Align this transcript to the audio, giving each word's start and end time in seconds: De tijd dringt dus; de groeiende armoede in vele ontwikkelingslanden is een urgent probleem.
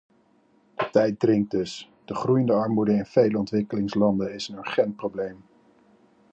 De 0.75 0.89
tijd 0.91 1.19
dringt 1.19 1.51
dus; 1.51 1.91
de 2.05 2.15
groeiende 2.15 2.53
armoede 2.53 2.93
in 2.93 3.05
vele 3.05 3.37
ontwikkelingslanden 3.37 4.33
is 4.33 4.47
een 4.47 4.57
urgent 4.57 4.95
probleem. 4.95 5.43